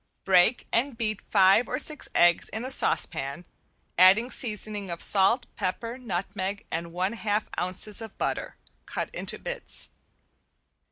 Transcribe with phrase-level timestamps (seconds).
[0.23, 3.45] Break and beat five or six eggs in a saucepan,
[3.99, 8.55] adding seasoning of salt, pepper, nutmeg and one half ounces of butter
[8.87, 9.89] cut into bits.